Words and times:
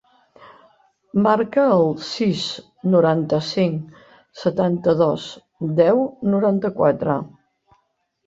Marca 1.25 1.65
el 1.73 1.83
sis, 2.05 2.45
noranta-cinc, 2.95 4.01
setanta-dos, 4.45 5.27
deu, 5.81 6.01
noranta-quatre. 6.37 7.19